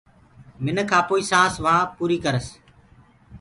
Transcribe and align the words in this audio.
مَکيٚ 0.63 0.81
آپوئيٚ 0.99 1.23
آکريٚ 1.29 1.29
سآنٚس 1.31 1.53
وهآنٚ 1.63 1.91
پوريٚ 1.97 2.23
ڪرس 2.23 2.47